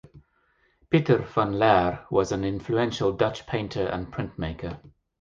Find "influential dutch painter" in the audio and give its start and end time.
2.43-3.85